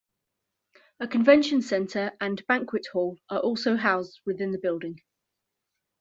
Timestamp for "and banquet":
2.19-2.87